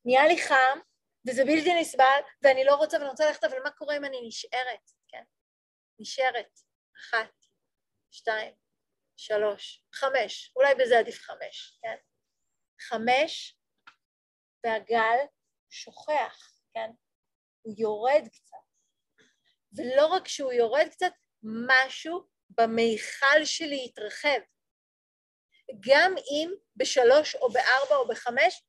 [0.05, 0.79] נהיה לי חם,
[1.27, 4.91] וזה בלתי נסבל, ואני לא רוצה ואני רוצה ללכת, אבל מה קורה אם אני נשארת,
[5.07, 5.23] כן?
[5.99, 6.59] נשארת.
[6.97, 7.45] אחת,
[8.11, 8.53] שתיים,
[9.17, 11.95] שלוש, חמש, אולי בזה עדיף חמש, כן?
[12.81, 13.57] חמש,
[14.63, 15.17] והגל
[15.69, 16.89] שוכח, כן?
[17.61, 18.57] הוא יורד קצת.
[19.77, 21.11] ולא רק שהוא יורד קצת,
[21.43, 24.39] משהו במיכל שלי יתרחב.
[25.79, 28.63] גם אם בשלוש או בארבע או בחמש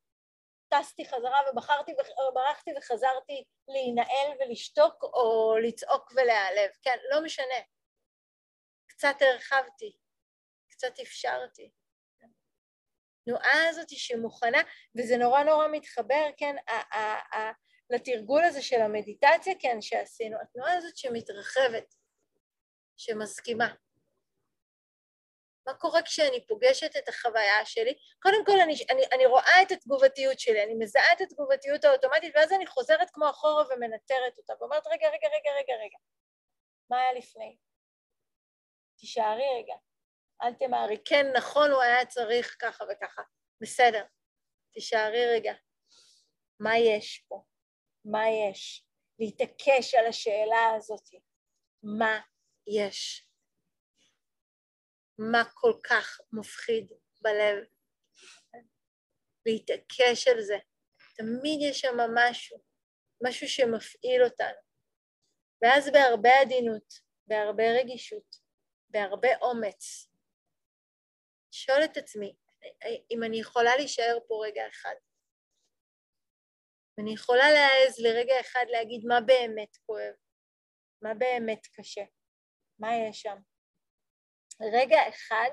[0.79, 1.93] טסתי חזרה ובחרתי
[2.31, 7.61] וברחתי וחזרתי להינעל ולשתוק או לצעוק ולהיעלב, כן, לא משנה.
[8.87, 9.97] קצת הרחבתי,
[10.69, 11.71] קצת אפשרתי.
[13.21, 14.59] התנועה הזאת שמוכנה,
[14.99, 16.57] וזה נורא נורא מתחבר, כן,
[17.91, 21.95] לתרגול הזה של המדיטציה, כן, שעשינו, התנועה הזאת שמתרחבת,
[22.97, 23.75] שמסכימה.
[25.67, 27.95] מה קורה כשאני פוגשת את החוויה שלי?
[28.23, 32.53] קודם כל אני, אני, אני רואה את התגובתיות שלי, אני מזהה את התגובתיות האוטומטית, ואז
[32.53, 35.99] אני חוזרת כמו אחורה ומנטרת אותה, ואומרת, רגע, רגע, רגע, רגע, רגע,
[36.91, 37.57] מה היה לפני?
[38.97, 39.75] תישארי רגע,
[40.43, 40.97] אל תמהרי.
[41.05, 43.23] כן, נכון, הוא היה צריך ככה וככה.
[43.61, 44.05] בסדר,
[44.73, 45.53] תישארי רגע.
[46.61, 47.43] מה יש פה?
[48.05, 48.85] מה יש?
[49.19, 51.09] להתעקש על השאלה הזאת.
[51.83, 52.21] מה
[52.67, 53.29] יש?
[55.19, 57.65] מה כל כך מפחיד בלב?
[59.47, 60.57] להתעקש על זה.
[61.17, 62.59] תמיד יש שם משהו,
[63.23, 64.65] משהו שמפעיל אותנו.
[65.63, 66.95] ואז בהרבה עדינות,
[67.27, 68.37] בהרבה רגישות,
[68.89, 70.11] בהרבה אומץ,
[71.53, 72.37] לשאול את עצמי,
[73.11, 74.95] אם אני יכולה להישאר פה רגע אחד.
[77.01, 80.15] אני יכולה להעז לרגע אחד להגיד מה באמת כואב,
[81.03, 82.05] מה באמת קשה,
[82.79, 83.37] מה יש שם.
[84.61, 85.51] רגע אחד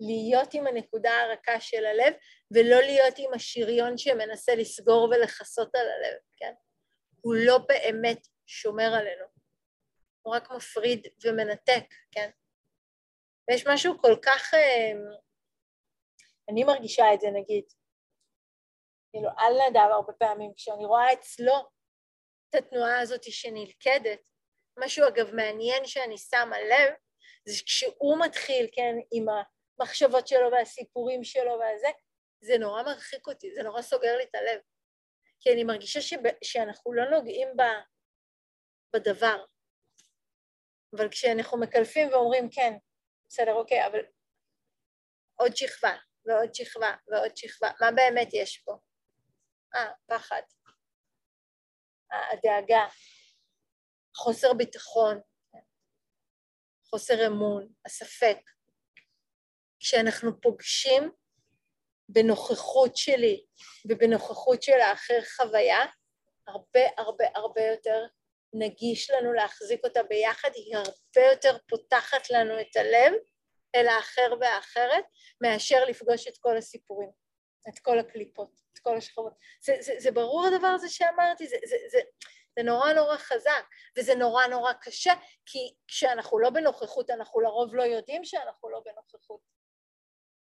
[0.00, 2.14] להיות עם הנקודה הרכה של הלב,
[2.50, 6.52] ולא להיות עם השריון שמנסה לסגור ולכסות על הלב, כן?
[7.20, 9.24] הוא לא באמת שומר עלינו,
[10.22, 12.30] הוא רק מפריד ומנתק, כן?
[13.50, 14.54] ויש משהו כל כך...
[14.54, 14.92] אה,
[16.48, 17.64] אני מרגישה את זה נגיד,
[19.10, 21.54] כאילו על נדב הרבה פעמים, כשאני רואה אצלו
[22.50, 24.28] את התנועה הזאת שנלכדת,
[24.78, 26.94] משהו אגב מעניין שאני שמה לב,
[27.44, 29.26] זה כשהוא מתחיל, כן, עם
[29.78, 31.88] המחשבות שלו והסיפורים שלו והזה,
[32.40, 34.60] זה נורא מרחיק אותי, זה נורא סוגר לי את הלב.
[35.40, 37.62] כי אני מרגישה שב, שאנחנו לא נוגעים ב,
[38.96, 39.44] בדבר.
[40.96, 42.72] אבל כשאנחנו מקלפים ואומרים, כן,
[43.28, 44.00] בסדר, אוקיי, אבל
[45.34, 48.72] עוד שכבה, ועוד שכבה, ועוד שכבה, מה באמת יש פה?
[49.74, 50.42] אה, פחד,
[52.10, 52.86] הדאגה,
[54.16, 55.20] חוסר ביטחון,
[56.94, 58.36] חוסר אמון, הספק.
[59.80, 61.10] כשאנחנו פוגשים
[62.08, 63.44] בנוכחות שלי
[63.88, 65.78] ובנוכחות של האחר חוויה,
[66.46, 68.06] הרבה הרבה הרבה יותר
[68.52, 73.12] נגיש לנו להחזיק אותה ביחד, היא הרבה יותר פותחת לנו את הלב
[73.74, 75.04] אל האחר והאחרת,
[75.40, 77.10] מאשר לפגוש את כל הסיפורים,
[77.68, 79.32] את כל הקליפות, את כל השכבות.
[79.64, 81.98] זה, זה, זה ברור הדבר הזה שאמרתי, זה, זה, זה,
[82.58, 83.64] זה נורא נורא חזק,
[83.98, 85.12] וזה נורא נורא קשה,
[85.46, 89.40] כי כשאנחנו לא בנוכחות, אנחנו לרוב לא יודעים שאנחנו לא בנוכחות.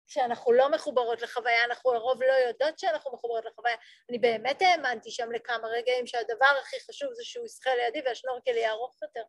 [0.08, 3.76] כשאנחנו לא מחוברות לחוויה, אנחנו לרוב לא יודעות שאנחנו מחוברות לחוויה.
[4.10, 8.72] אני באמת האמנתי שם לכמה רגעים שהדבר הכי חשוב זה שהוא ישחה לידי והשנורקל יהיה
[8.72, 9.24] ארוך יותר.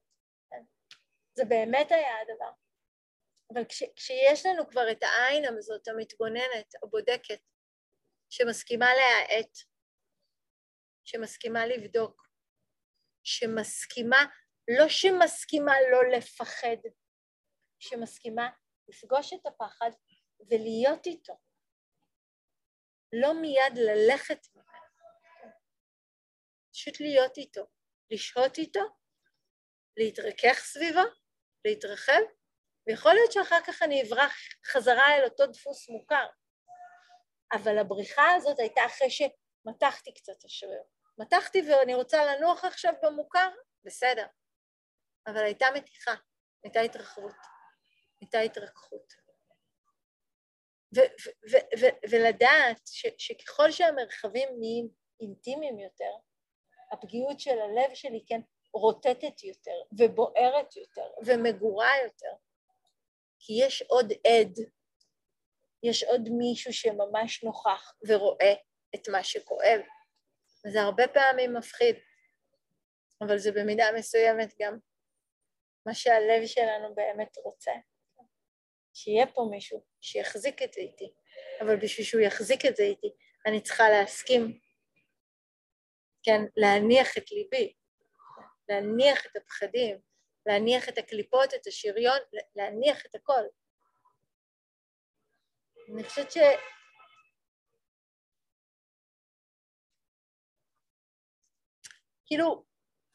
[0.50, 0.62] כן.
[1.34, 2.50] זה באמת היה הדבר.
[3.54, 7.40] אבל כש, כשיש לנו כבר את העין הזאת, המתבוננת, הבודקת,
[8.30, 9.58] שמסכימה להאט,
[11.04, 12.29] שמסכימה לבדוק,
[13.30, 14.24] שמסכימה,
[14.78, 16.76] לא שמסכימה לא לפחד,
[17.78, 18.48] שמסכימה
[18.88, 19.90] לפגוש את הפחד
[20.50, 21.32] ולהיות איתו.
[23.12, 25.52] לא מיד ללכת ממנו,
[26.72, 27.66] פשוט להיות איתו,
[28.10, 28.80] לשהות איתו,
[29.96, 31.00] להתרכך סביבו,
[31.64, 32.22] להתרחב,
[32.86, 34.34] ויכול להיות שאחר כך אני אברח
[34.66, 36.26] חזרה אל אותו דפוס מוכר.
[37.52, 40.82] אבל הבריחה הזאת הייתה אחרי שמתחתי קצת השריר.
[41.20, 43.48] מתחתי ואני רוצה לנוח עכשיו במוכר,
[43.84, 44.26] בסדר.
[45.26, 46.14] אבל הייתה מתיחה,
[46.64, 47.34] הייתה התרחבות,
[48.20, 49.12] הייתה התרככות.
[52.10, 54.88] ולדעת ש- שככל שהמרחבים נהיים
[55.20, 56.12] אינטימיים יותר,
[56.92, 58.40] הפגיעות של הלב שלי כן
[58.74, 62.32] רוטטת יותר ובוערת יותר ומגורה יותר,
[63.38, 64.58] כי יש עוד עד,
[65.82, 68.54] יש עוד מישהו שממש נוכח ורואה
[68.94, 69.80] את מה שכואב.
[70.66, 71.96] וזה הרבה פעמים מפחיד,
[73.20, 74.78] אבל זה במידה מסוימת גם
[75.86, 77.72] מה שהלב שלנו באמת רוצה.
[78.94, 81.12] שיהיה פה מישהו שיחזיק את זה איתי,
[81.60, 83.12] אבל בשביל שהוא יחזיק את זה איתי,
[83.46, 84.60] אני צריכה להסכים,
[86.22, 87.74] כן, להניח את ליבי,
[88.68, 89.98] להניח את הפחדים,
[90.46, 92.18] להניח את הקליפות, את השריון,
[92.56, 93.42] להניח את הכל.
[95.94, 96.38] אני חושבת ש...
[102.30, 102.64] כאילו,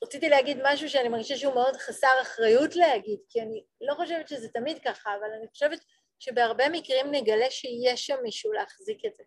[0.04, 4.50] רציתי להגיד משהו שאני מרגישה שהוא מאוד חסר אחריות להגיד, כי אני לא חושבת שזה
[4.50, 5.80] תמיד ככה, אבל אני חושבת
[6.20, 9.24] שבהרבה מקרים נגלה שיש שם מישהו להחזיק את זה.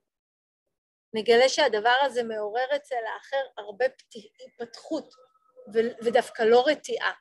[1.15, 3.85] נגלה שהדבר הזה מעורר אצל האחר הרבה
[4.47, 5.15] התפתחות,
[6.05, 7.13] ודווקא לא רתיעה.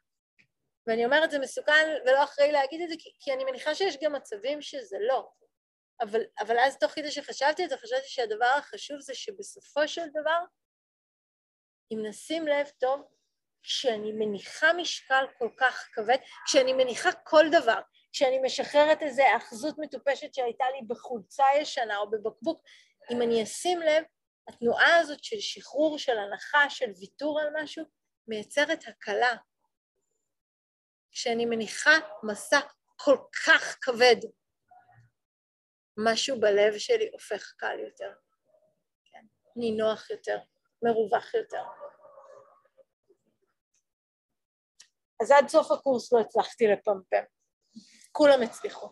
[0.88, 4.14] ואני אומרת זה מסוכן ולא אחראי להגיד את זה, כי, כי אני מניחה שיש גם
[4.14, 5.30] מצבים שזה לא.
[6.02, 10.40] אבל, אבל אז תוך כדי שחשבתי את זה, חשבתי שהדבר החשוב זה שבסופו של דבר,
[11.92, 13.02] אם נשים לב טוב,
[13.64, 17.80] כשאני מניחה משקל כל כך כבד, כשאני מניחה כל דבר,
[18.12, 22.64] כשאני משחררת איזו אחזות מטופשת שהייתה לי בחולצה ישנה או בבקבוק,
[23.12, 24.04] אם אני אשים לב,
[24.48, 27.86] התנועה הזאת של שחרור, של הנחה, של ויתור על משהו,
[28.28, 29.36] מייצרת הקלה.
[31.12, 31.92] כשאני מניחה
[32.24, 32.60] מסע
[32.96, 34.16] כל כך כבד,
[35.98, 38.14] משהו בלב שלי הופך קל יותר,
[39.06, 39.26] כן?
[39.56, 40.38] נינוח יותר,
[40.84, 41.64] מרווח יותר.
[45.22, 47.24] אז עד סוף הקורס לא הצלחתי לפמפם.
[48.12, 48.90] כולם הצליחו.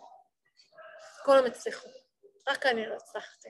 [1.26, 1.90] כולם הצליחו.
[2.48, 3.50] רק אני לא הצלחתי.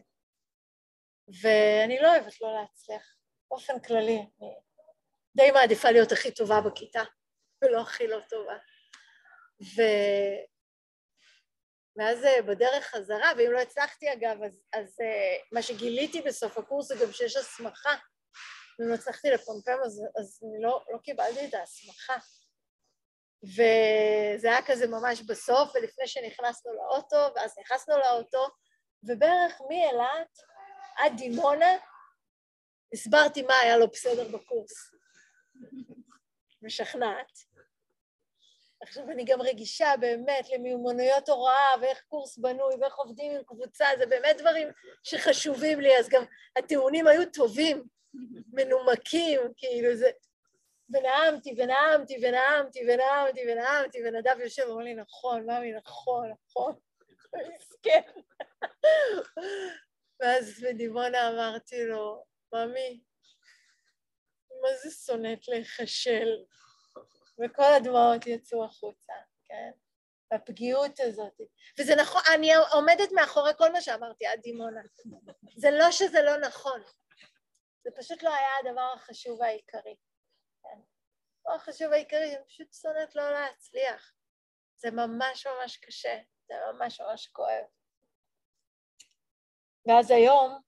[1.41, 3.15] ואני לא אוהבת לא להצליח.
[3.49, 4.55] באופן כללי, אני
[5.37, 7.03] די מעדיפה להיות הכי טובה בכיתה,
[7.61, 8.57] ולא הכי לא טובה.
[9.61, 9.81] ו...
[11.97, 16.87] ואז אה, בדרך חזרה, ואם לא הצלחתי אגב, אז, אז אה, מה שגיליתי בסוף הקורס
[16.87, 17.95] זה גם שיש הסמכה.
[18.79, 22.15] ואם לא הצלחתי לפמפם אז, אז אני לא, לא קיבלתי את ההסמכה.
[23.43, 28.47] וזה היה כזה ממש בסוף, ולפני שנכנסנו לאוטו, ואז נכנסנו לאוטו,
[29.03, 30.37] ובערך מאילת
[30.97, 31.71] עד דימונה
[32.93, 34.91] הסברתי מה היה לו בסדר בקורס.
[36.61, 37.31] משכנעת.
[38.81, 44.05] עכשיו אני גם רגישה באמת למיומנויות הוראה ואיך קורס בנוי ואיך עובדים עם קבוצה, זה
[44.05, 44.67] באמת דברים
[45.03, 46.23] שחשובים לי, אז גם
[46.55, 47.87] הטיעונים היו טובים,
[48.47, 50.09] מנומקים, כאילו זה...
[50.89, 56.75] ונאמתי ונאמתי ונאמתי ונאמתי ונאמתי, ונדב יושב ואומר לי, נכון, ממי, נכון, נכון,
[57.55, 58.01] מסכן.
[60.19, 63.01] ואז בדימונה אמרתי לו, ממי,
[64.61, 66.29] מה זה שונאת להיכשל?
[67.43, 69.13] וכל הדמעות יצאו החוצה,
[69.45, 69.71] כן?
[70.31, 71.41] הפגיעות הזאת.
[71.79, 74.81] וזה נכון, אני עומדת מאחורי כל מה שאמרתי עד דימונה.
[75.57, 76.81] זה לא שזה לא נכון,
[77.85, 79.95] זה פשוט לא היה הדבר החשוב העיקרי.
[80.63, 80.79] כן?
[81.39, 84.13] הדבר החשוב העיקרי, אני פשוט שונאת לא להצליח.
[84.77, 86.17] זה ממש ממש קשה,
[86.47, 87.65] זה ממש ממש כואב.
[89.87, 90.61] ואז היום,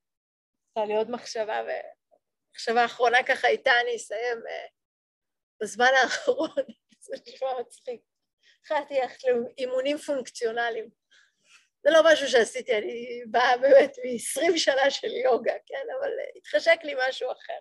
[0.75, 4.67] הייתה לי עוד מחשבה, ומחשבה האחרונה ככה איתה אני אסיים אה,
[5.61, 6.55] בזמן האחרון,
[7.05, 8.01] זה נשמע מצחיק.
[8.59, 10.89] התחלתי ללכת לאימונים פונקציונליים.
[11.87, 15.85] זה לא משהו שעשיתי, אני באה באמת מ-20 שנה של יוגה, כן?
[15.99, 17.59] אבל התחשק לי משהו אחר.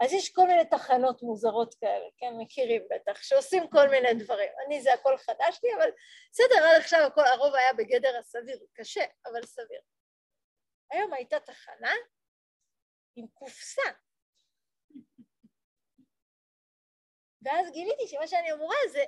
[0.00, 2.32] אז יש כל מיני תחנות מוזרות כאלה, כן?
[2.38, 4.50] מכירים בטח, שעושים כל מיני דברים.
[4.66, 5.90] אני, זה הכל חדש לי, אבל
[6.32, 9.80] בסדר, עד עכשיו הכל, הרוב היה בגדר הסביר, קשה, אבל סביר.
[10.90, 11.92] היום הייתה תחנה
[13.16, 13.90] עם קופסה.
[17.42, 19.04] ואז גיליתי שמה שאני אמורה זה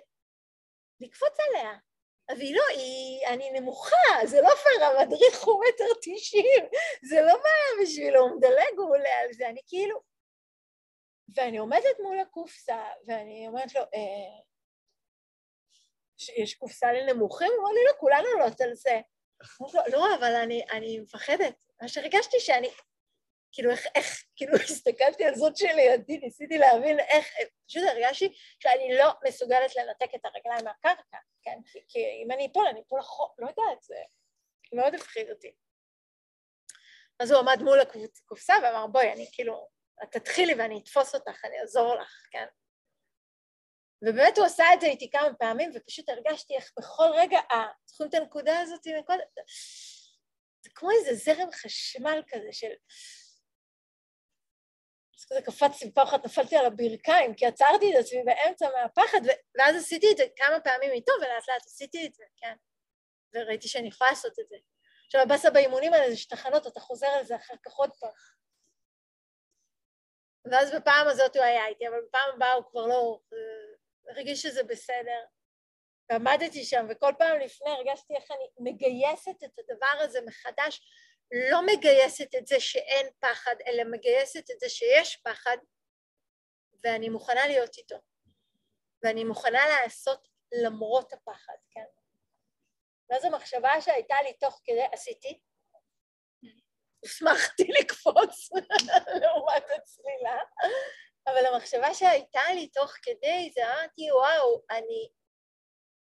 [1.01, 1.88] לקפוץ עליה.
[2.31, 6.65] אבל היא לא, היא, אני נמוכה, זה לא פייר, המדריך הוא מטר תשעים,
[7.03, 10.01] זה לא בעיה בשבילו, הוא מדלג, הוא עולה על זה, אני כאילו...
[11.35, 14.43] ואני עומדת מול הקופסה, ואני אומרת לו, אה,
[16.37, 17.49] יש קופסה לנמוכים?
[17.49, 19.01] הוא אומר לי, לא, כולנו עולות על זה.
[19.93, 21.65] לא, אבל אני, אני מפחדת.
[21.83, 22.71] מה שהרגשתי שאני
[23.53, 27.27] כאילו איך, איך, כאילו הסתכלתי על זאת שלידי, ניסיתי להבין איך,
[27.69, 31.59] פשוט הרגשתי שאני לא מסוגלת לנתק את הרגליים מהקרקע, כן?
[31.73, 33.97] כי, כי אם אני אפול, אני אפול לחוק, לא יודעת, זה
[34.73, 35.53] מאוד הפחיד אותי.
[37.21, 39.69] אז הוא עמד מול הקופסה ואמר, בואי, אני כאילו,
[40.03, 42.47] את תתחילי ואני אתפוס אותך, אני אעזור לך, כן?
[44.03, 48.11] ובאמת הוא עשה את זה איתי כמה פעמים, ופשוט הרגשתי איך בכל רגע, אה, זוכרים
[48.11, 49.21] את הנקודה הזאת מקודם?
[50.65, 52.73] זה כמו איזה זרם חשמל כזה של...
[55.31, 59.21] אז כזה קפצתי פעם אחת, נפלתי על הברכיים, כי עצרתי את עצמי באמצע מהפחד,
[59.59, 62.55] ואז עשיתי את זה כמה פעמים איתו, ולאט לאט עשיתי את זה, כן.
[63.35, 64.57] וראיתי שאני יכולה לעשות את זה.
[65.07, 68.11] עכשיו, הבאסה באימונים האלה זה שתחנות, אתה חוזר על זה אחר כך עוד פעם.
[70.51, 73.21] ואז בפעם הזאת הוא היה איתי, אבל בפעם הבאה הוא כבר לא...
[74.09, 75.25] הרגיש שזה בסדר.
[76.11, 80.81] ועמדתי שם, וכל פעם לפני הרגשתי איך אני מגייסת את הדבר הזה מחדש,
[81.33, 85.57] לא מגייסת את זה שאין פחד, אלא מגייסת את זה שיש פחד,
[86.85, 87.97] ואני מוכנה להיות איתו.
[89.03, 91.85] ואני מוכנה לעשות למרות הפחד, כן?
[93.11, 95.41] ואז המחשבה שהייתה לי תוך כדי, עשיתי,
[97.01, 98.51] הוסמכתי לקפוץ
[99.23, 100.39] לעומת הצלילה,
[101.27, 105.11] אבל המחשבה שהייתה לי תוך כדי זה אמרתי, וואו, אני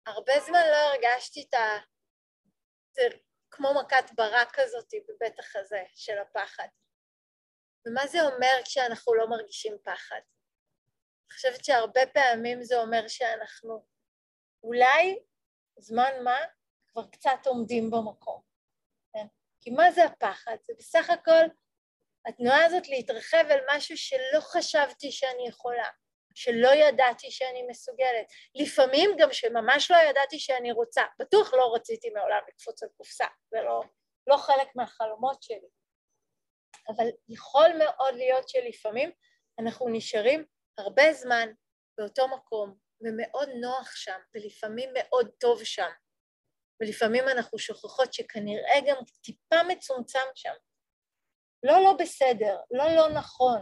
[0.06, 1.78] הרבה זמן לא הרגשתי את ה...
[3.56, 6.68] כמו מכת ברק כזאת בבית החזה של הפחד.
[7.88, 10.16] ומה זה אומר כשאנחנו לא מרגישים פחד?
[10.16, 13.86] אני חושבת שהרבה פעמים זה אומר שאנחנו
[14.64, 15.20] אולי
[15.78, 16.38] זמן מה
[16.88, 18.41] כבר קצת עומדים במקום.
[19.14, 19.26] כן?
[19.60, 20.58] כי מה זה הפחד?
[20.62, 21.43] זה בסך הכל
[22.26, 25.89] התנועה הזאת להתרחב אל משהו שלא חשבתי שאני יכולה,
[26.34, 28.26] שלא ידעתי שאני מסוגלת.
[28.56, 31.04] לפעמים גם שממש לא ידעתי שאני רוצה.
[31.20, 33.82] בטוח לא רציתי מעולם לקפוץ על קופסה, זה לא,
[34.28, 35.68] לא חלק מהחלומות שלי.
[36.90, 39.12] אבל יכול מאוד להיות שלפעמים
[39.60, 40.46] אנחנו נשארים
[40.78, 41.50] הרבה זמן
[41.98, 45.90] באותו מקום, ומאוד נוח שם, ולפעמים מאוד טוב שם.
[46.82, 50.54] ולפעמים אנחנו שוכחות שכנראה גם טיפה מצומצם שם.
[51.64, 53.62] לא לא בסדר, לא לא נכון,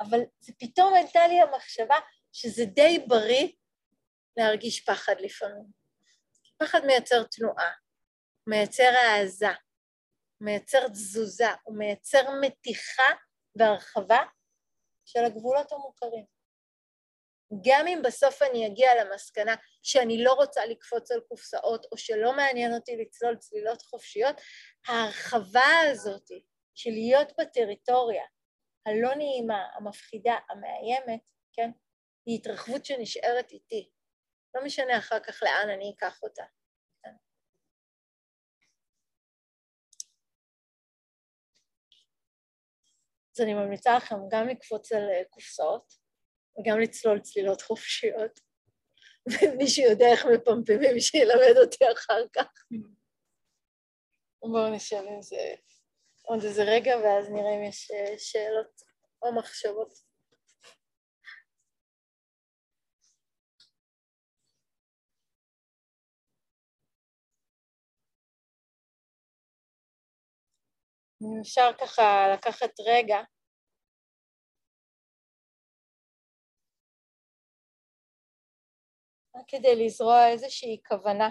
[0.00, 1.96] אבל זה פתאום הייתה לי המחשבה
[2.32, 3.48] שזה די בריא
[4.36, 5.66] להרגיש פחד לפעמים.
[6.58, 7.70] פחד מייצר תנועה,
[8.46, 9.46] מייצר העזה,
[10.40, 13.08] מייצר תזוזה, הוא מייצר מתיחה
[13.56, 14.22] והרחבה
[15.04, 16.24] של הגבולות המוכרים.
[17.64, 22.74] גם אם בסוף אני אגיע למסקנה שאני לא רוצה לקפוץ על קופסאות או שלא מעניין
[22.74, 24.36] אותי לצלול צלילות חופשיות,
[24.86, 26.28] ההרחבה הזאת
[26.74, 28.24] של להיות בטריטוריה
[28.86, 31.20] הלא נעימה, המפחידה, המאיימת,
[31.52, 31.70] כן,
[32.26, 33.90] היא התרחבות שנשארת איתי.
[34.54, 36.44] לא משנה אחר כך לאן אני אקח אותה.
[37.02, 37.14] כן.
[43.34, 45.92] אז אני ממליצה לכם גם לקפוץ על אה, קופסאות
[46.58, 48.40] וגם לצלול צלילות חופשיות.
[49.32, 52.64] ומי שיודע איך מפמפמים, שילמד אותי אחר כך.
[54.52, 55.54] בואו נשאל אם זה
[56.30, 58.82] עוד איזה רגע, ואז נראה אם יש אה, שאלות
[59.22, 59.92] או מחשבות.
[71.22, 73.18] אם אפשר ככה לקחת רגע
[79.36, 81.30] רק כדי לזרוע איזושהי כוונה.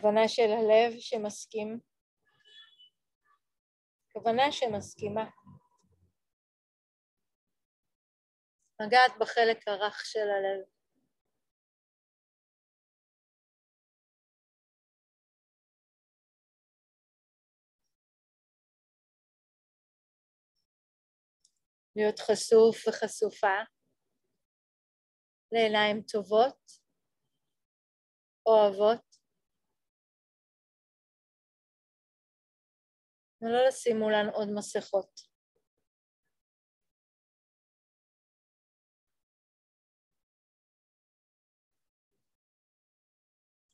[0.00, 1.78] כוונה של הלב שמסכים,
[4.12, 5.24] כוונה שמסכימה.
[8.80, 10.64] לגעת בחלק הרך של הלב.
[21.96, 23.58] להיות חשוף וחשופה
[25.52, 26.72] לעיניים טובות,
[28.46, 29.23] אוהבות,
[33.44, 35.20] ולא לשים מולן עוד מסכות.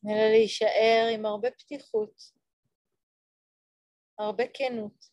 [0.07, 2.15] אלא להישאר עם הרבה פתיחות,
[4.19, 5.11] הרבה כנות.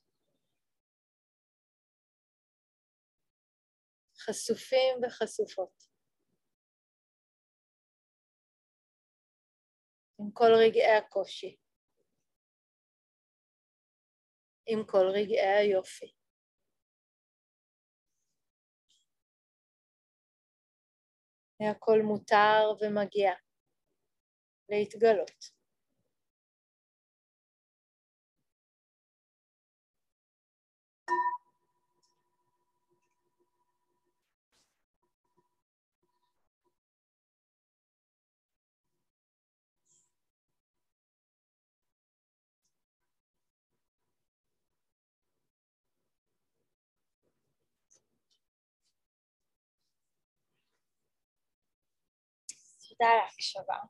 [4.19, 5.83] חשופים וחשופות.
[10.19, 11.66] עם כל רגעי הקושי.
[14.68, 16.13] עם כל רגעי היופי.
[21.72, 23.32] הכל מותר ומגיע.
[24.70, 25.56] להתגלות.
[52.99, 53.89] درک شوم